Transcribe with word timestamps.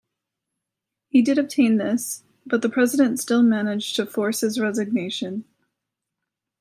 He 1.09 1.21
did 1.21 1.37
obtain 1.37 1.77
this, 1.77 2.23
but 2.43 2.63
the 2.63 2.69
President 2.69 3.19
still 3.19 3.43
managed 3.43 3.95
to 3.97 4.05
force 4.07 4.41
his 4.41 4.59
resignation. 4.59 5.45